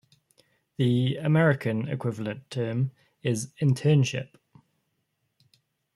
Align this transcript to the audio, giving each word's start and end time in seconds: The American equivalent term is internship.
The 0.77 1.17
American 1.17 1.87
equivalent 1.87 2.49
term 2.49 2.89
is 3.21 3.53
internship. 3.61 4.29